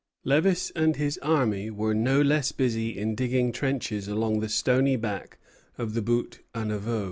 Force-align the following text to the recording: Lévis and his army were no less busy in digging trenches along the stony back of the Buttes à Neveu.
Lévis 0.25 0.71
and 0.75 0.95
his 0.95 1.19
army 1.19 1.69
were 1.69 1.93
no 1.93 2.23
less 2.23 2.51
busy 2.51 2.97
in 2.97 3.13
digging 3.13 3.51
trenches 3.51 4.07
along 4.07 4.39
the 4.39 4.49
stony 4.49 4.95
back 4.95 5.37
of 5.77 5.93
the 5.93 6.01
Buttes 6.01 6.39
à 6.55 6.65
Neveu. 6.65 6.99